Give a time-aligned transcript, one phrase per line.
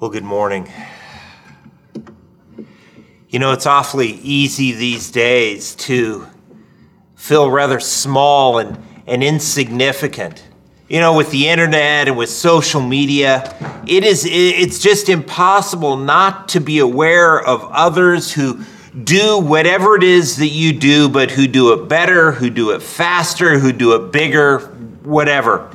[0.00, 0.66] Well, good morning.
[3.28, 6.26] You know, it's awfully easy these days to
[7.16, 10.42] feel rather small and, and insignificant.
[10.88, 13.54] You know, with the internet and with social media,
[13.86, 18.64] it is it's just impossible not to be aware of others who
[19.04, 22.80] do whatever it is that you do, but who do it better, who do it
[22.80, 24.60] faster, who do it bigger,
[25.02, 25.70] whatever.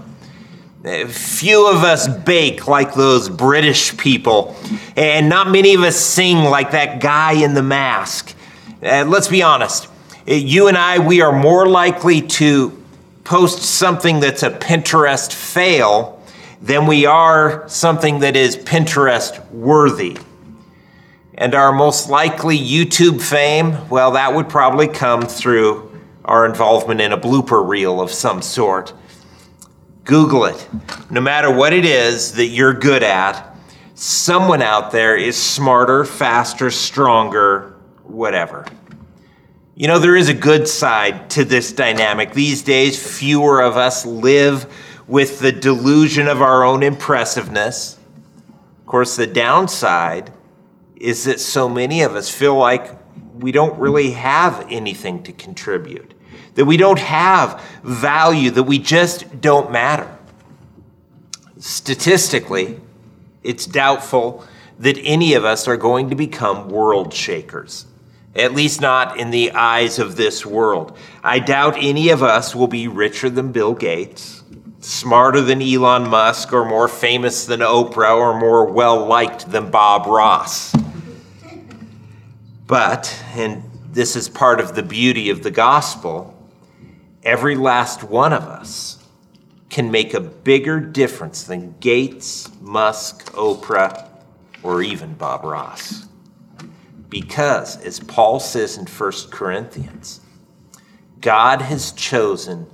[0.85, 4.55] Few of us bake like those British people,
[4.95, 8.35] and not many of us sing like that guy in the mask.
[8.83, 9.87] Uh, let's be honest.
[10.27, 12.83] You and I, we are more likely to
[13.23, 16.21] post something that's a Pinterest fail
[16.61, 20.19] than we are something that is Pinterest worthy.
[21.33, 27.11] And our most likely YouTube fame, well, that would probably come through our involvement in
[27.11, 28.93] a blooper reel of some sort.
[30.05, 30.67] Google it.
[31.09, 33.55] No matter what it is that you're good at,
[33.95, 38.65] someone out there is smarter, faster, stronger, whatever.
[39.73, 42.33] You know, there is a good side to this dynamic.
[42.33, 44.71] These days, fewer of us live
[45.07, 47.97] with the delusion of our own impressiveness.
[48.79, 50.31] Of course, the downside
[50.95, 52.95] is that so many of us feel like
[53.39, 56.14] we don't really have anything to contribute
[56.55, 60.09] that we don't have value, that we just don't matter.
[61.59, 62.79] Statistically,
[63.43, 64.43] it's doubtful
[64.79, 67.85] that any of us are going to become world shakers,
[68.35, 70.97] at least not in the eyes of this world.
[71.23, 74.43] I doubt any of us will be richer than Bill Gates,
[74.81, 80.07] smarter than Elon Musk, or more famous than Oprah, or more well liked than Bob
[80.07, 80.75] Ross.
[82.67, 86.34] But, and this is part of the beauty of the gospel,
[87.25, 89.03] every last one of us
[89.69, 94.07] can make a bigger difference than Gates, Musk, Oprah,
[94.63, 96.05] or even Bob Ross.
[97.09, 100.21] Because, as Paul says in 1 Corinthians,
[101.19, 102.67] God has chosen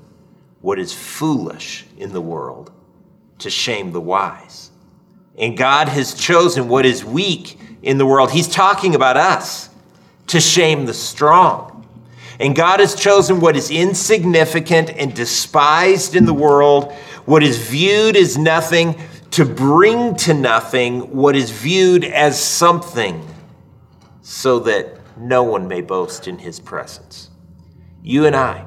[0.62, 2.72] what is foolish in the world
[3.40, 4.70] to shame the wise.
[5.38, 8.32] And God has chosen what is weak in the world.
[8.32, 9.70] He's talking about us
[10.28, 11.71] to shame the strong.
[12.42, 16.92] And God has chosen what is insignificant and despised in the world,
[17.26, 19.00] what is viewed as nothing,
[19.32, 23.26] to bring to nothing what is viewed as something,
[24.24, 27.30] so that no one may boast in his presence.
[28.02, 28.66] You and I,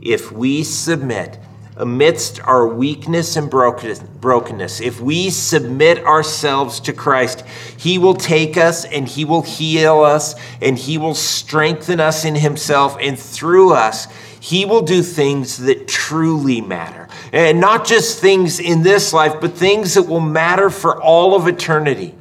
[0.00, 1.38] if we submit
[1.80, 7.42] amidst our weakness and brokenness, if we submit ourselves to Christ,
[7.78, 12.34] He will take us and He will heal us and He will strengthen us in
[12.34, 12.96] Himself.
[13.00, 14.06] And through us,
[14.40, 17.08] He will do things that truly matter.
[17.32, 21.48] And not just things in this life, but things that will matter for all of
[21.48, 22.14] eternity.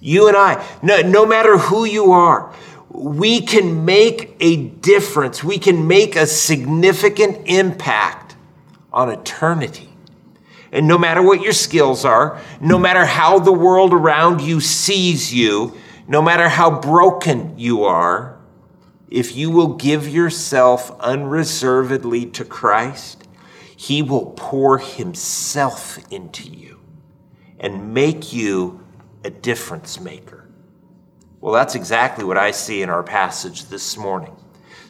[0.00, 2.52] You and I, no, no matter who you are,
[2.88, 5.42] we can make a difference.
[5.42, 8.21] We can make a significant impact
[8.92, 9.92] on eternity.
[10.70, 15.32] And no matter what your skills are, no matter how the world around you sees
[15.32, 15.76] you,
[16.08, 18.38] no matter how broken you are,
[19.10, 23.28] if you will give yourself unreservedly to Christ,
[23.76, 26.80] He will pour Himself into you
[27.60, 28.82] and make you
[29.24, 30.48] a difference maker.
[31.42, 34.34] Well, that's exactly what I see in our passage this morning.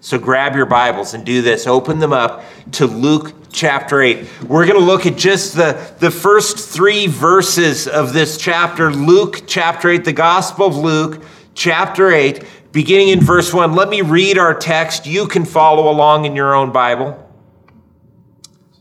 [0.01, 1.67] So grab your Bibles and do this.
[1.67, 4.27] Open them up to Luke chapter 8.
[4.49, 9.43] We're going to look at just the, the first three verses of this chapter Luke
[9.47, 11.23] chapter 8, the Gospel of Luke
[11.55, 13.75] chapter 8, beginning in verse 1.
[13.75, 15.07] Let me read our text.
[15.07, 17.19] You can follow along in your own Bible.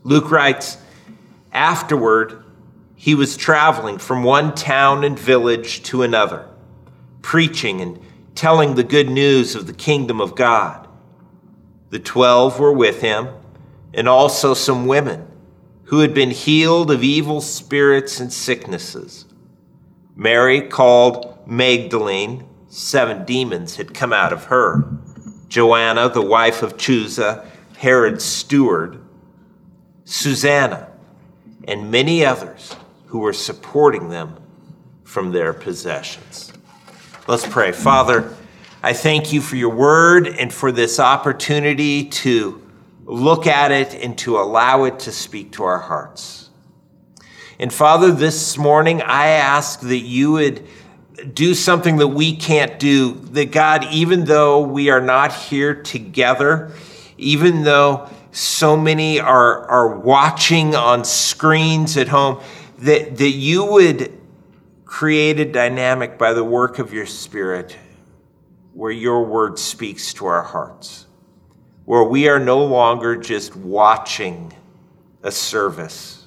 [0.04, 0.78] Luke writes,
[1.52, 2.42] Afterward,
[2.96, 6.48] he was traveling from one town and village to another,
[7.20, 8.00] preaching and
[8.34, 10.88] telling the good news of the kingdom of God.
[11.90, 13.28] The twelve were with him,
[13.94, 15.26] and also some women
[15.84, 19.26] who had been healed of evil spirits and sicknesses.
[20.16, 24.88] Mary, called Magdalene, seven demons had come out of her.
[25.48, 27.44] Joanna, the wife of Chuza,
[27.76, 29.02] Herod's steward,
[30.04, 30.88] Susanna,
[31.68, 32.74] and many others
[33.06, 34.36] who were supporting them
[35.04, 36.52] from their possessions.
[37.26, 37.72] Let's pray.
[37.72, 38.34] Father,
[38.82, 42.61] I thank you for your word and for this opportunity to
[43.04, 46.50] look at it and to allow it to speak to our hearts.
[47.58, 50.66] And Father, this morning I ask that you would
[51.32, 53.12] do something that we can't do.
[53.12, 56.72] That God, even though we are not here together,
[57.18, 62.40] even though so many are, are watching on screens at home,
[62.78, 64.18] that, that you would
[64.84, 67.76] create a dynamic by the work of your Spirit,
[68.72, 71.06] where your word speaks to our hearts,
[71.84, 74.52] where we are no longer just watching
[75.22, 76.26] a service,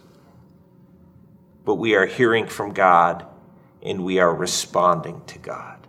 [1.64, 3.26] but we are hearing from God
[3.82, 5.88] and we are responding to God.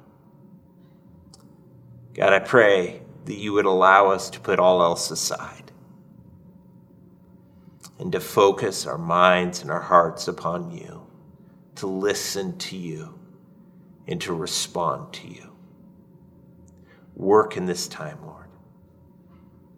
[2.15, 5.73] God, I pray that you would allow us to put all else aside
[7.99, 11.07] and to focus our minds and our hearts upon you,
[11.77, 13.19] to listen to you,
[14.07, 15.51] and to respond to you.
[17.17, 18.46] Work in this time, Lord.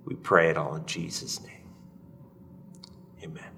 [0.08, 1.69] We pray it all in Jesus' name.
[3.22, 3.50] Amen.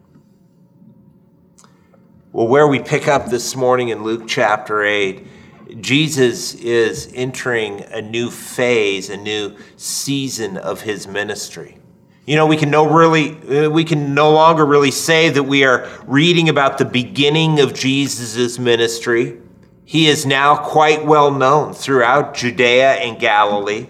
[2.33, 8.03] Well, where we pick up this morning in Luke chapter 8, Jesus is entering a
[8.03, 11.79] new phase, a new season of his ministry.
[12.27, 13.37] You know, we can no really
[13.67, 17.75] uh, we can no longer really say that we are reading about the beginning of
[17.75, 19.39] Jesus' ministry.
[19.85, 23.87] He is now quite well known throughout Judea and Galilee.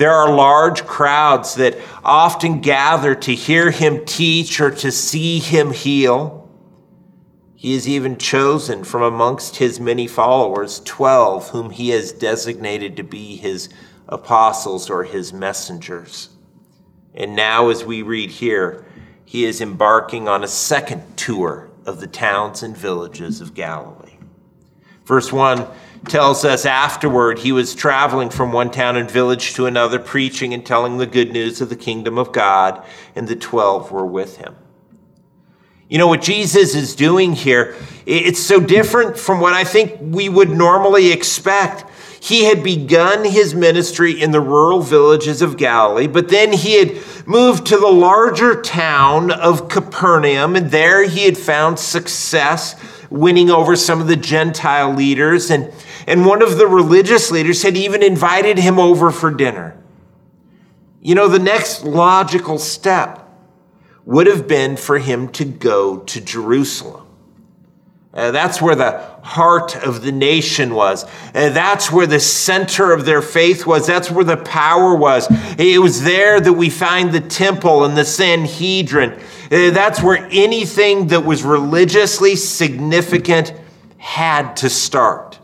[0.00, 5.72] There are large crowds that often gather to hear him teach or to see him
[5.72, 6.48] heal.
[7.54, 13.02] He has even chosen from amongst his many followers 12 whom he has designated to
[13.02, 13.68] be his
[14.08, 16.30] apostles or his messengers.
[17.12, 18.86] And now, as we read here,
[19.26, 24.16] he is embarking on a second tour of the towns and villages of Galilee.
[25.04, 25.66] Verse 1
[26.08, 30.64] tells us afterward he was traveling from one town and village to another, preaching and
[30.64, 34.56] telling the good news of the kingdom of God, and the 12 were with him.
[35.88, 37.74] You know, what Jesus is doing here,
[38.06, 41.84] it's so different from what I think we would normally expect.
[42.20, 47.26] He had begun his ministry in the rural villages of Galilee, but then he had
[47.26, 52.76] moved to the larger town of Capernaum, and there he had found success
[53.10, 55.50] winning over some of the Gentile leaders.
[55.50, 55.72] And,
[56.06, 59.76] and one of the religious leaders had even invited him over for dinner.
[61.00, 63.28] You know, the next logical step
[64.04, 67.06] would have been for him to go to Jerusalem.
[68.12, 71.04] Uh, that's where the heart of the nation was.
[71.04, 73.86] Uh, that's where the center of their faith was.
[73.86, 75.28] That's where the power was.
[75.58, 79.12] It was there that we find the temple and the Sanhedrin.
[79.12, 83.54] Uh, that's where anything that was religiously significant
[83.98, 85.39] had to start.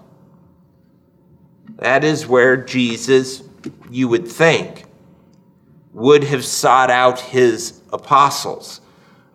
[1.76, 3.42] That is where Jesus,
[3.90, 4.84] you would think,
[5.92, 8.80] would have sought out his apostles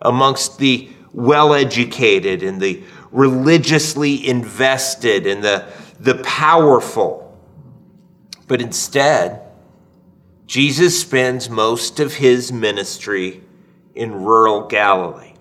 [0.00, 5.66] amongst the well educated and the religiously invested and the,
[6.00, 7.38] the powerful.
[8.48, 9.42] But instead,
[10.46, 13.42] Jesus spends most of his ministry
[13.94, 15.34] in rural Galilee,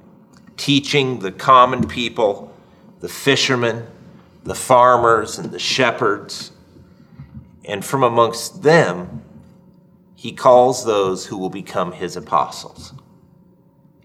[0.58, 2.54] teaching the common people,
[3.00, 3.88] the fishermen,
[4.44, 6.51] the farmers, and the shepherds.
[7.66, 9.24] And from amongst them,
[10.16, 12.94] he calls those who will become his apostles.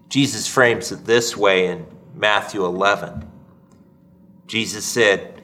[0.09, 3.29] Jesus frames it this way in Matthew 11.
[4.47, 5.41] Jesus said,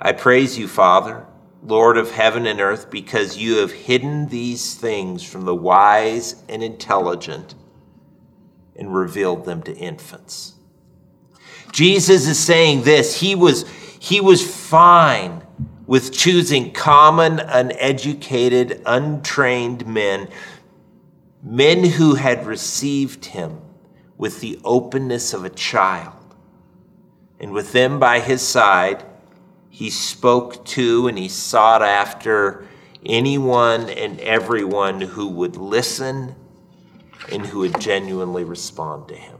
[0.00, 1.26] I praise you, Father,
[1.62, 6.62] Lord of heaven and earth, because you have hidden these things from the wise and
[6.62, 7.54] intelligent
[8.76, 10.54] and revealed them to infants.
[11.72, 13.20] Jesus is saying this.
[13.20, 13.68] He was,
[13.98, 15.45] he was fine
[15.86, 20.28] with choosing common, uneducated, untrained men,
[21.42, 23.60] men who had received him
[24.18, 26.12] with the openness of a child.
[27.38, 29.04] And with them by his side,
[29.68, 32.66] he spoke to and he sought after
[33.04, 36.34] anyone and everyone who would listen
[37.30, 39.35] and who would genuinely respond to him.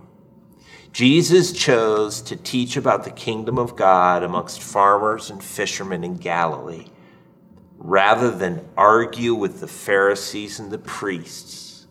[0.96, 6.86] Jesus chose to teach about the kingdom of God amongst farmers and fishermen in Galilee
[7.76, 11.86] rather than argue with the Pharisees and the priests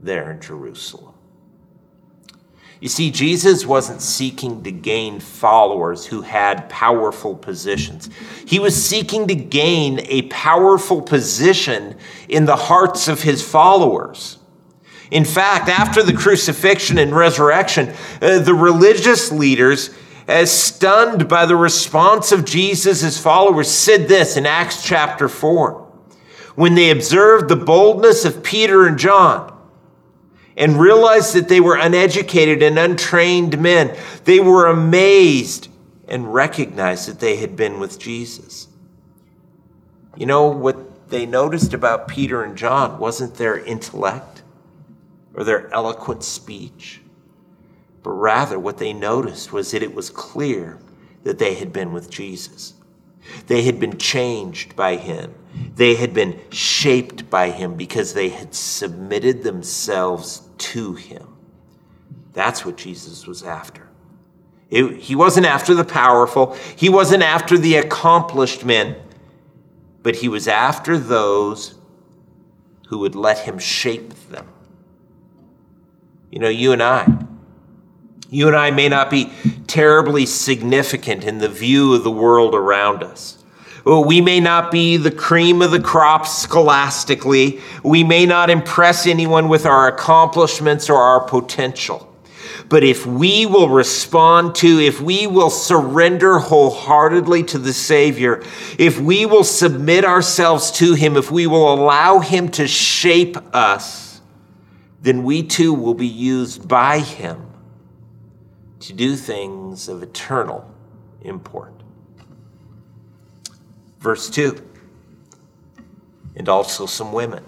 [0.00, 1.14] there in Jerusalem.
[2.80, 8.10] You see, Jesus wasn't seeking to gain followers who had powerful positions.
[8.44, 11.96] He was seeking to gain a powerful position
[12.28, 14.37] in the hearts of his followers.
[15.10, 19.90] In fact, after the crucifixion and resurrection, uh, the religious leaders,
[20.26, 25.86] as stunned by the response of Jesus' followers, said this in Acts chapter 4.
[26.56, 29.56] When they observed the boldness of Peter and John
[30.56, 35.68] and realized that they were uneducated and untrained men, they were amazed
[36.06, 38.66] and recognized that they had been with Jesus.
[40.16, 44.37] You know what they noticed about Peter and John wasn't their intellect
[45.38, 47.00] or their eloquent speech,
[48.02, 50.80] but rather what they noticed was that it was clear
[51.22, 52.74] that they had been with Jesus.
[53.46, 55.32] They had been changed by him.
[55.76, 61.36] They had been shaped by him because they had submitted themselves to him.
[62.32, 63.88] That's what Jesus was after.
[64.70, 68.96] It, he wasn't after the powerful, he wasn't after the accomplished men,
[70.02, 71.76] but he was after those
[72.88, 74.48] who would let him shape them.
[76.30, 77.06] You know, you and I,
[78.30, 79.32] you and I may not be
[79.66, 83.42] terribly significant in the view of the world around us.
[83.86, 87.60] Oh, we may not be the cream of the crop scholastically.
[87.82, 92.04] We may not impress anyone with our accomplishments or our potential.
[92.68, 98.42] But if we will respond to, if we will surrender wholeheartedly to the Savior,
[98.78, 104.07] if we will submit ourselves to Him, if we will allow Him to shape us,
[105.08, 107.50] then we too will be used by Him
[108.80, 110.70] to do things of eternal
[111.22, 111.72] import.
[113.98, 114.68] Verse 2
[116.38, 117.44] and also some women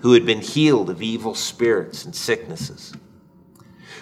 [0.00, 2.92] who had been healed of evil spirits and sicknesses.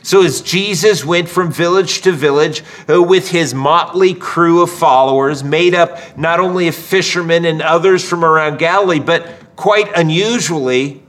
[0.02, 5.44] So, as Jesus went from village to village uh, with his motley crew of followers,
[5.44, 11.02] made up not only of fishermen and others from around Galilee, but quite unusually,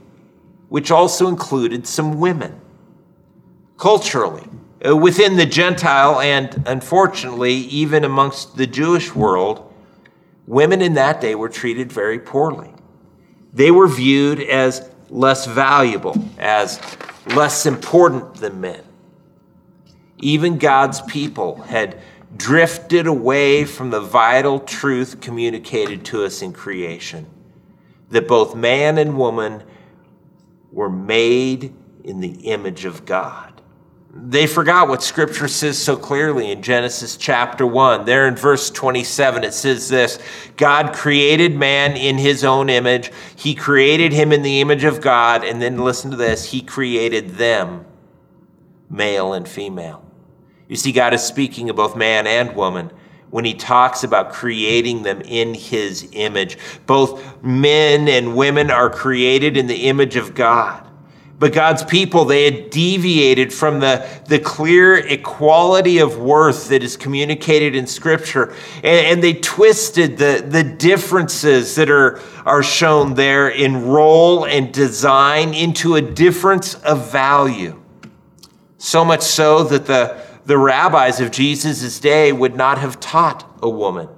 [0.72, 2.58] which also included some women.
[3.76, 4.48] Culturally,
[4.88, 9.70] uh, within the Gentile and unfortunately, even amongst the Jewish world,
[10.46, 12.72] women in that day were treated very poorly.
[13.52, 16.80] They were viewed as less valuable, as
[17.26, 18.82] less important than men.
[20.20, 22.00] Even God's people had
[22.34, 27.26] drifted away from the vital truth communicated to us in creation
[28.08, 29.64] that both man and woman
[30.72, 33.52] were made in the image of God.
[34.14, 38.04] They forgot what scripture says so clearly in Genesis chapter 1.
[38.04, 40.18] There in verse 27, it says this
[40.56, 43.10] God created man in his own image.
[43.36, 45.44] He created him in the image of God.
[45.44, 47.86] And then listen to this He created them,
[48.90, 50.04] male and female.
[50.68, 52.90] You see, God is speaking of both man and woman
[53.32, 56.58] when he talks about creating them in his image.
[56.84, 60.86] Both men and women are created in the image of God.
[61.38, 66.98] But God's people, they had deviated from the, the clear equality of worth that is
[66.98, 68.52] communicated in Scripture.
[68.76, 74.74] And, and they twisted the, the differences that are, are shown there in role and
[74.74, 77.80] design into a difference of value.
[78.76, 83.68] So much so that the, the rabbis of Jesus' day would not have taught a
[83.68, 84.08] woman.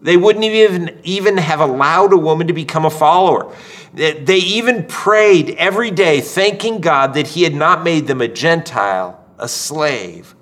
[0.00, 3.54] They wouldn't even, even have allowed a woman to become a follower.
[3.92, 9.24] They even prayed every day, thanking God that He had not made them a Gentile,
[9.38, 10.34] a slave,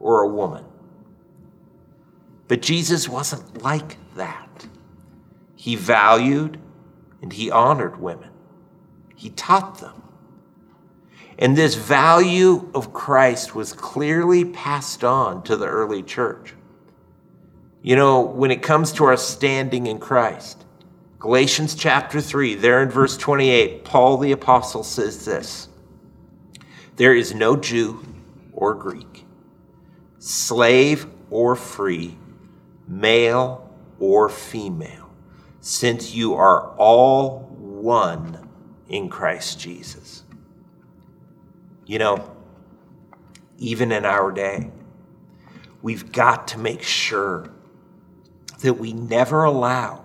[0.00, 0.64] or a woman.
[2.48, 4.66] But Jesus wasn't like that.
[5.54, 6.58] He valued
[7.22, 8.30] and He honored women,
[9.14, 10.03] He taught them.
[11.38, 16.54] And this value of Christ was clearly passed on to the early church.
[17.82, 20.64] You know, when it comes to our standing in Christ,
[21.18, 25.68] Galatians chapter 3, there in verse 28, Paul the Apostle says this
[26.96, 28.04] There is no Jew
[28.52, 29.24] or Greek,
[30.18, 32.16] slave or free,
[32.86, 35.10] male or female,
[35.60, 38.48] since you are all one
[38.88, 40.23] in Christ Jesus.
[41.86, 42.30] You know,
[43.58, 44.70] even in our day,
[45.82, 47.50] we've got to make sure
[48.62, 50.04] that we never allow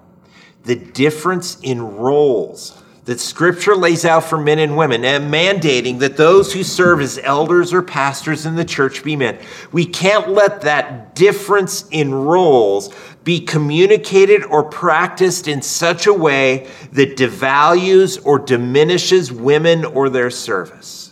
[0.63, 6.15] the difference in roles that Scripture lays out for men and women and mandating that
[6.15, 9.39] those who serve as elders or pastors in the church be men.
[9.71, 12.93] We can't let that difference in roles
[13.23, 20.29] be communicated or practiced in such a way that devalues or diminishes women or their
[20.29, 21.08] service.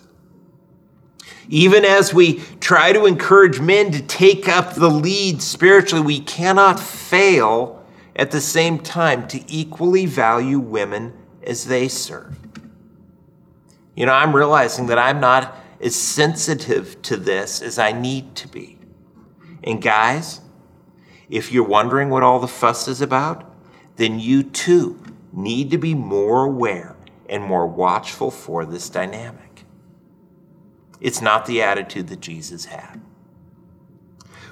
[1.49, 6.79] Even as we try to encourage men to take up the lead spiritually, we cannot
[6.79, 7.85] fail
[8.15, 11.13] at the same time to equally value women
[11.43, 12.37] as they serve.
[13.95, 18.47] You know, I'm realizing that I'm not as sensitive to this as I need to
[18.47, 18.77] be.
[19.63, 20.41] And guys,
[21.29, 23.51] if you're wondering what all the fuss is about,
[23.95, 25.01] then you too
[25.33, 26.95] need to be more aware
[27.29, 29.46] and more watchful for this dynamic.
[30.99, 33.01] It's not the attitude that Jesus had.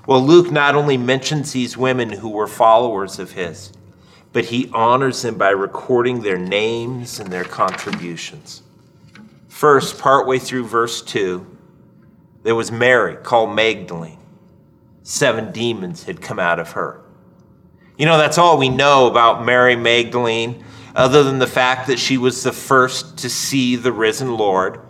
[0.08, 3.74] Well, Luke not only mentions these women who were followers of his,
[4.32, 8.62] but he honors them by recording their names and their contributions.
[9.48, 11.58] First, partway through verse 2,
[12.44, 14.20] there was Mary, called Magdalene.
[15.02, 17.02] Seven demons had come out of her.
[17.98, 20.64] You know, that's all we know about Mary Magdalene,
[20.96, 24.85] other than the fact that she was the first to see the risen Lord.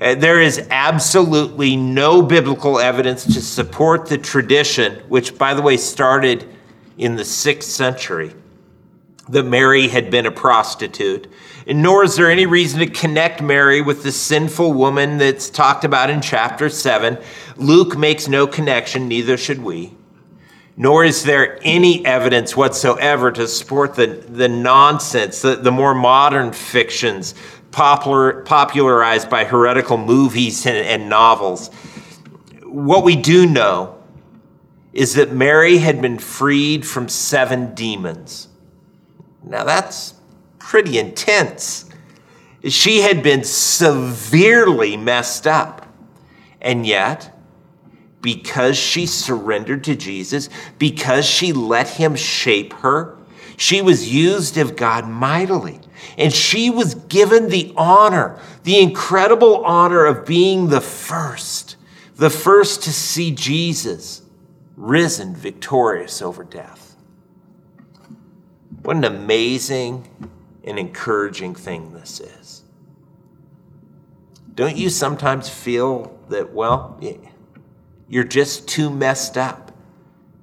[0.00, 5.76] Uh, there is absolutely no biblical evidence to support the tradition, which, by the way,
[5.76, 6.44] started
[6.98, 8.34] in the sixth century,
[9.28, 11.30] that Mary had been a prostitute.
[11.66, 15.84] And nor is there any reason to connect Mary with the sinful woman that's talked
[15.84, 17.18] about in chapter 7.
[17.56, 19.96] Luke makes no connection, neither should we.
[20.76, 26.52] Nor is there any evidence whatsoever to support the, the nonsense, the, the more modern
[26.52, 27.34] fictions
[27.74, 31.68] popular, popularized by heretical movies and, and novels.
[32.62, 34.00] What we do know
[34.92, 38.48] is that Mary had been freed from seven demons.
[39.42, 40.14] Now that's
[40.60, 41.90] pretty intense.
[42.68, 45.86] She had been severely messed up.
[46.60, 47.36] And yet,
[48.22, 53.18] because she surrendered to Jesus, because she let him shape her,
[53.56, 55.80] she was used of God mightily.
[56.18, 61.76] And she was given the honor, the incredible honor of being the first,
[62.16, 64.22] the first to see Jesus
[64.76, 66.96] risen victorious over death.
[68.82, 70.30] What an amazing
[70.64, 72.62] and encouraging thing this is.
[74.54, 77.00] Don't you sometimes feel that, well,
[78.08, 79.72] you're just too messed up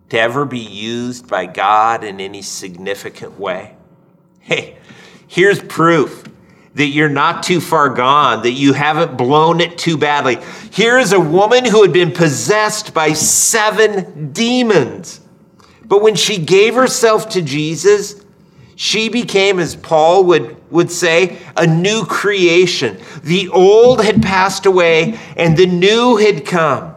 [0.09, 3.75] to ever be used by God in any significant way?
[4.39, 4.77] Hey,
[5.31, 6.25] here's proof
[6.75, 10.37] that you're not too far gone, that you haven't blown it too badly.
[10.71, 15.21] Here is a woman who had been possessed by seven demons.
[15.85, 18.25] But when she gave herself to Jesus,
[18.75, 22.99] she became, as Paul would, would say, a new creation.
[23.23, 26.89] The old had passed away and the new had come.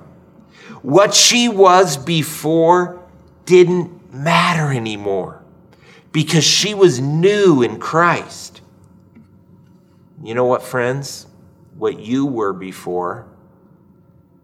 [0.82, 3.00] What she was before
[3.44, 5.43] didn't matter anymore
[6.14, 8.60] because she was new in Christ.
[10.22, 11.26] You know what, friends?
[11.76, 13.26] What you were before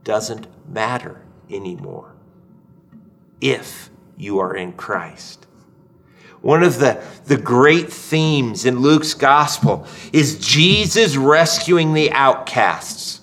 [0.03, 2.13] doesn't matter anymore
[3.41, 5.47] if you are in Christ.
[6.41, 13.21] One of the, the great themes in Luke's gospel is Jesus rescuing the outcasts.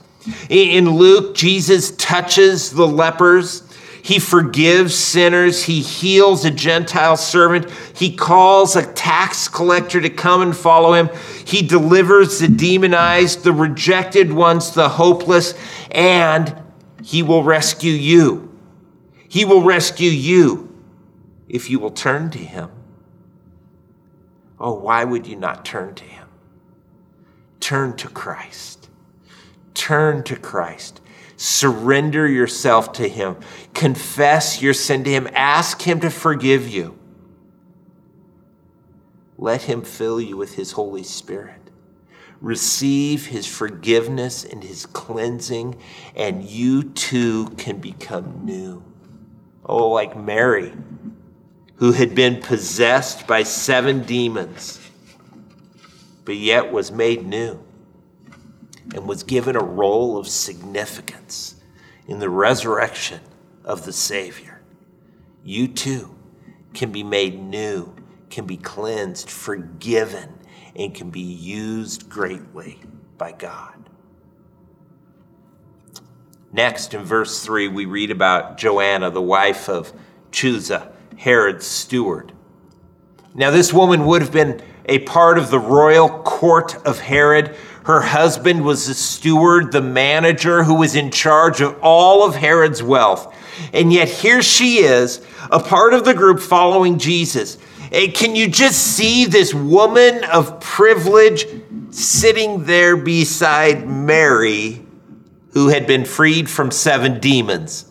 [0.49, 3.66] In Luke, Jesus touches the lepers.
[4.07, 5.65] He forgives sinners.
[5.65, 7.69] He heals a Gentile servant.
[7.93, 11.09] He calls a tax collector to come and follow him.
[11.43, 15.55] He delivers the demonized, the rejected ones, the hopeless,
[15.91, 16.55] and
[17.03, 18.57] he will rescue you.
[19.27, 20.73] He will rescue you
[21.49, 22.69] if you will turn to him.
[24.57, 26.29] Oh, why would you not turn to him?
[27.59, 28.89] Turn to Christ.
[29.73, 31.01] Turn to Christ.
[31.37, 33.37] Surrender yourself to him.
[33.73, 35.29] Confess your sin to him.
[35.33, 36.97] Ask him to forgive you.
[39.37, 41.61] Let him fill you with his Holy Spirit.
[42.41, 45.75] Receive his forgiveness and his cleansing,
[46.15, 48.83] and you too can become new.
[49.65, 50.73] Oh, like Mary
[51.77, 54.79] who had been possessed by seven demons,
[56.25, 57.63] but yet was made new
[58.93, 61.55] and was given a role of significance
[62.07, 63.19] in the resurrection
[63.63, 64.61] of the Savior.
[65.43, 66.15] You too
[66.73, 67.95] can be made new,
[68.29, 70.39] can be cleansed, forgiven,
[70.75, 72.79] and can be used greatly
[73.17, 73.89] by God.
[76.51, 79.91] Next, in verse 3, we read about Joanna, the wife of
[80.31, 82.31] Chuza Herod's steward.
[83.33, 87.55] Now, this woman would have been a part of the royal court of Herod.
[87.87, 92.83] Her husband was the steward, the manager who was in charge of all of Herod's
[92.83, 93.33] wealth.
[93.71, 97.57] And yet, here she is, a part of the group following Jesus.
[97.93, 101.45] And can you just see this woman of privilege
[101.91, 104.85] sitting there beside Mary,
[105.51, 107.89] who had been freed from seven demons?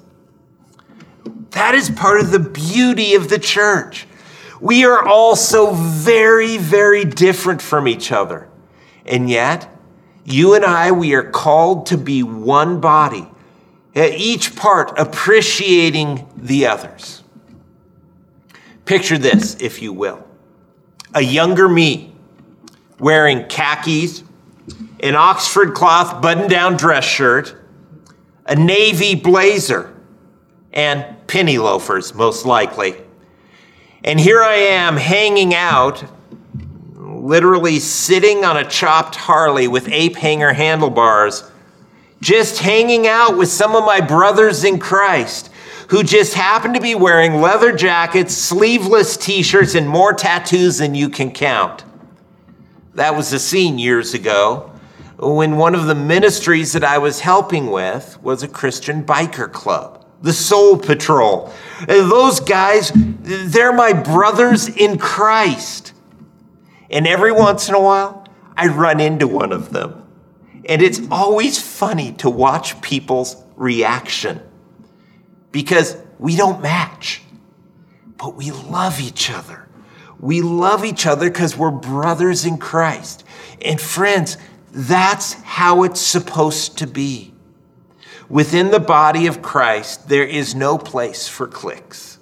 [1.52, 4.06] That is part of the beauty of the church.
[4.60, 8.50] We are all so very, very different from each other.
[9.06, 9.72] And yet,
[10.26, 13.26] you and I, we are called to be one body,
[13.94, 17.22] each part appreciating the others.
[18.84, 20.26] Picture this, if you will
[21.16, 22.12] a younger me
[22.98, 24.22] wearing khakis,
[25.00, 27.54] an Oxford cloth button down dress shirt,
[28.44, 29.94] a navy blazer,
[30.74, 32.96] and penny loafers, most likely.
[34.04, 36.04] And here I am hanging out,
[37.26, 41.50] literally sitting on a chopped Harley with ape hanger handlebars,
[42.20, 45.50] just hanging out with some of my brothers in Christ
[45.88, 50.94] who just happen to be wearing leather jackets, sleeveless t shirts, and more tattoos than
[50.94, 51.84] you can count.
[52.94, 54.72] That was the scene years ago
[55.18, 60.04] when one of the ministries that I was helping with was a Christian biker club,
[60.22, 61.52] the Soul Patrol.
[61.80, 65.92] And those guys, they're my brothers in Christ.
[66.90, 70.02] And every once in a while, I run into one of them.
[70.64, 74.40] And it's always funny to watch people's reaction
[75.52, 77.22] because we don't match,
[78.16, 79.68] but we love each other.
[80.18, 83.24] We love each other because we're brothers in Christ.
[83.62, 84.38] And friends,
[84.72, 87.34] that's how it's supposed to be.
[88.28, 92.18] Within the body of Christ, there is no place for cliques.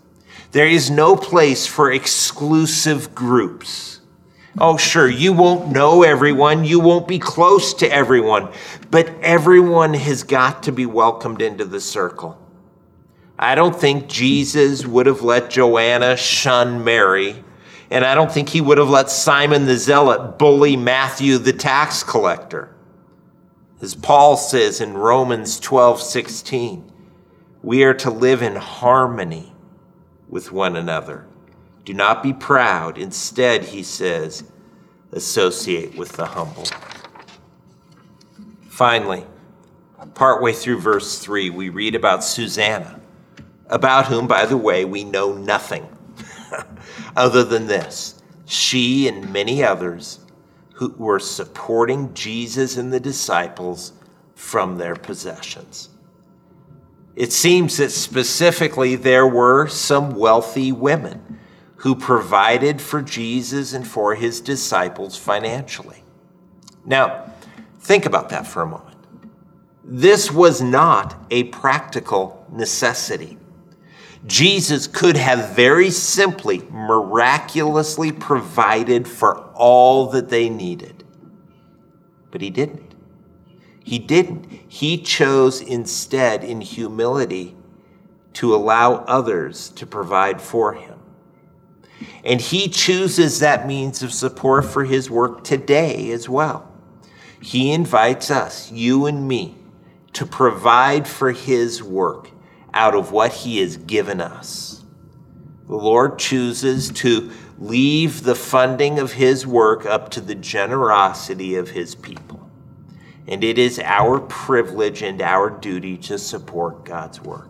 [0.53, 4.01] There is no place for exclusive groups.
[4.61, 8.53] Oh, sure, you won't know everyone, you won't be close to everyone,
[8.91, 12.39] but everyone has got to be welcomed into the circle.
[13.37, 17.43] I don't think Jesus would have let Joanna shun Mary,
[17.91, 22.05] and I don't think he would have let Simon the Zealot bully Matthew the tax
[22.05, 22.73] collector.
[23.81, 26.93] As Paul says in Romans 12 16,
[27.63, 29.53] we are to live in harmony
[30.29, 31.27] with one another.
[31.85, 32.97] Do not be proud.
[32.97, 34.45] Instead, he says,
[35.13, 36.67] associate with the humble.
[38.69, 39.25] Finally,
[40.15, 43.01] partway through verse 3, we read about Susanna,
[43.67, 45.87] about whom, by the way, we know nothing
[47.17, 48.23] other than this.
[48.47, 50.21] She and many others
[50.75, 53.93] who were supporting Jesus and the disciples
[54.35, 55.91] from their possessions.
[57.15, 61.39] It seems that specifically there were some wealthy women
[61.85, 66.03] who provided for Jesus and for his disciples financially.
[66.87, 67.31] Now,
[67.81, 68.97] think about that for a moment.
[69.85, 73.37] This was not a practical necessity.
[74.27, 81.05] Jesus could have very simply, miraculously provided for all that they needed.
[82.31, 82.95] But he didn't.
[83.85, 84.51] He didn't.
[84.67, 87.55] He chose instead, in humility,
[88.33, 90.94] to allow others to provide for him.
[92.25, 96.71] And he chooses that means of support for his work today as well.
[97.41, 99.57] He invites us, you and me,
[100.15, 102.31] to provide for his work
[102.73, 104.83] out of what he has given us.
[105.67, 111.71] The Lord chooses to leave the funding of his work up to the generosity of
[111.71, 112.51] his people.
[113.27, 117.49] And it is our privilege and our duty to support God's work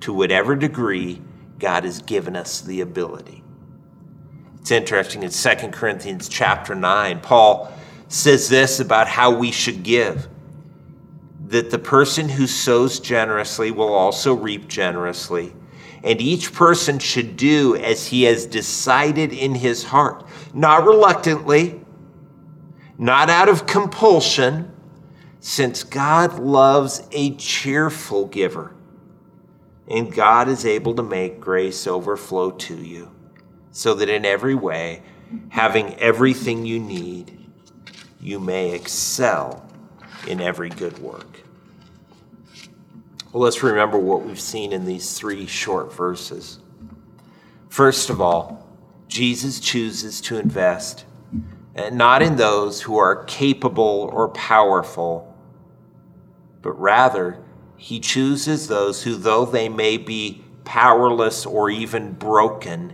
[0.00, 1.20] to whatever degree
[1.58, 3.39] God has given us the ability.
[4.60, 7.72] It's interesting in 2 Corinthians chapter 9, Paul
[8.08, 10.28] says this about how we should give
[11.50, 15.52] that the person who sows generously will also reap generously.
[16.02, 21.80] And each person should do as he has decided in his heart, not reluctantly,
[22.96, 24.72] not out of compulsion,
[25.40, 28.74] since God loves a cheerful giver.
[29.88, 33.10] And God is able to make grace overflow to you,
[33.72, 35.02] so that in every way,
[35.50, 37.38] having everything you need,
[38.20, 39.64] you may excel
[40.26, 41.40] in every good work.
[43.32, 46.58] Well, let's remember what we've seen in these three short verses.
[47.68, 48.66] First of all,
[49.06, 51.04] Jesus chooses to invest
[51.92, 55.34] not in those who are capable or powerful,
[56.62, 57.42] but rather
[57.76, 62.92] he chooses those who, though they may be powerless or even broken,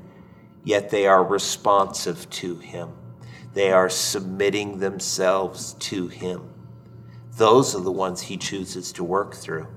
[0.67, 2.91] yet they are responsive to him.
[3.55, 6.51] They are submitting themselves to him.
[7.37, 9.69] Those are the ones he chooses to work through.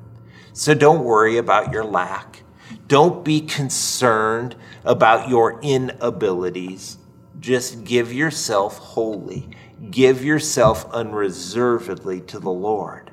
[0.51, 2.41] So don't worry about your lack.
[2.87, 6.97] Don't be concerned about your inabilities.
[7.39, 9.47] Just give yourself wholly,
[9.91, 13.11] give yourself unreservedly to the Lord,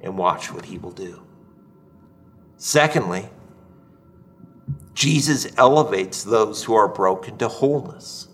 [0.00, 1.22] and watch what he will do.
[2.56, 3.28] Secondly,
[5.04, 8.26] Jesus elevates those who are broken to wholeness.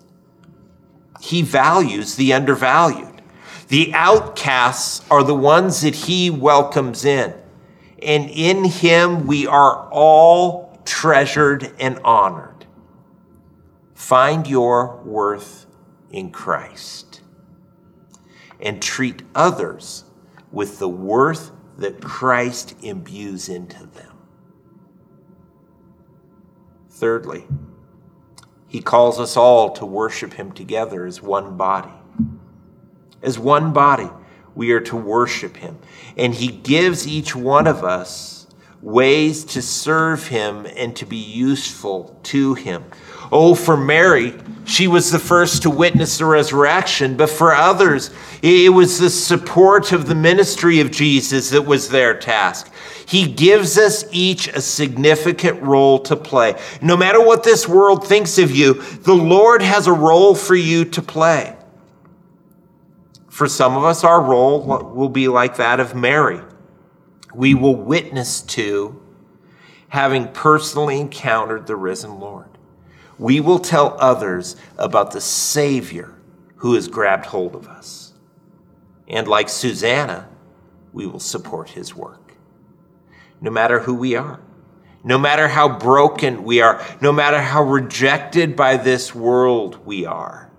[1.21, 3.23] He values the undervalued.
[3.67, 7.35] The outcasts are the ones that he welcomes in
[8.01, 12.67] and in him we are all treasured and honored.
[13.95, 15.67] Find your worth
[16.13, 17.21] in Christ
[18.61, 20.05] and treat others
[20.53, 24.10] with the worth that Christ imbues into them.
[27.01, 27.47] Thirdly,
[28.69, 31.95] he calls us all to worship him together as one body.
[33.23, 34.11] As one body
[34.55, 35.79] we are to worship him.
[36.19, 38.47] And he gives each one of us
[38.83, 42.85] ways to serve him and to be useful to him.
[43.33, 48.11] Oh, for Mary, she was the first to witness the resurrection, but for others,
[48.43, 52.73] it was the support of the ministry of Jesus that was their task.
[53.07, 56.55] He gives us each a significant role to play.
[56.81, 60.85] No matter what this world thinks of you, the Lord has a role for you
[60.87, 61.57] to play.
[63.29, 66.41] For some of us, our role will be like that of Mary.
[67.35, 69.01] We will witness to
[69.89, 72.50] having personally encountered the risen Lord.
[73.21, 76.15] We will tell others about the Savior
[76.57, 78.15] who has grabbed hold of us.
[79.07, 80.27] And like Susanna,
[80.95, 82.33] we will support his work.
[83.39, 84.41] No matter who we are,
[85.05, 90.51] no matter how broken we are, no matter how rejected by this world we are,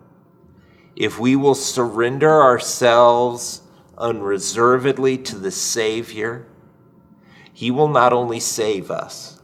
[0.95, 3.63] if we will surrender ourselves
[3.97, 6.45] unreservedly to the Savior,
[7.51, 9.40] He will not only save us,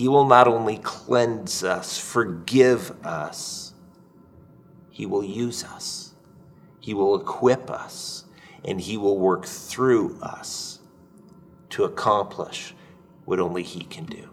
[0.00, 3.74] He will not only cleanse us, forgive us,
[4.88, 6.14] He will use us,
[6.80, 8.24] He will equip us,
[8.64, 10.78] and He will work through us
[11.68, 12.74] to accomplish
[13.26, 14.30] what only He can do.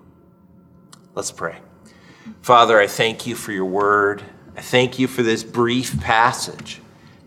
[1.16, 1.58] Let's pray.
[2.42, 4.24] Father, I thank you for your word.
[4.56, 6.80] I thank you for this brief passage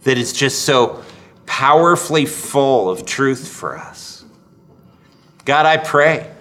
[0.04, 1.04] that is just so
[1.44, 4.24] powerfully full of truth for us.
[5.44, 6.32] God, I pray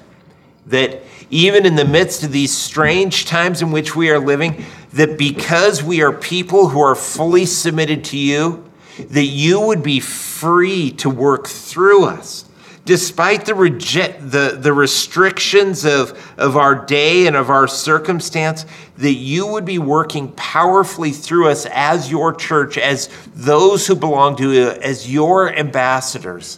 [0.68, 5.18] that even in the midst of these strange times in which we are living, that
[5.18, 8.64] because we are people who are fully submitted to you,
[9.10, 12.46] that you would be free to work through us
[12.90, 18.66] despite the, the, the restrictions of, of our day and of our circumstance,
[18.98, 24.36] that you would be working powerfully through us as your church, as those who belong
[24.36, 26.58] to you, as your ambassadors.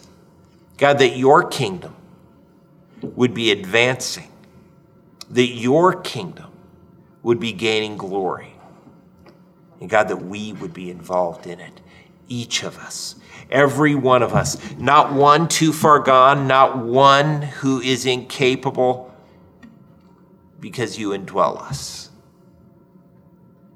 [0.78, 1.94] God, that your kingdom
[3.02, 4.31] would be advancing,
[5.32, 6.52] that your kingdom
[7.22, 8.54] would be gaining glory.
[9.80, 11.80] And God, that we would be involved in it,
[12.28, 13.16] each of us
[13.52, 14.58] every one of us.
[14.76, 19.14] Not one too far gone, not one who is incapable,
[20.58, 22.10] because you indwell us.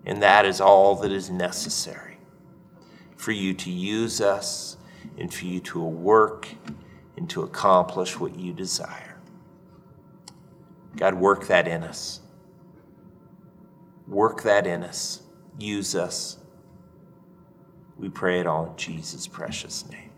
[0.04, 2.18] And that is all that is necessary
[3.16, 4.76] for you to use us
[5.18, 6.48] and for you to work
[7.16, 9.15] and to accomplish what you desire.
[10.96, 12.20] God, work that in us.
[14.08, 15.22] Work that in us.
[15.58, 16.38] Use us
[17.98, 20.10] we pray it all in Jesus' precious name.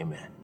[0.00, 0.28] Amen.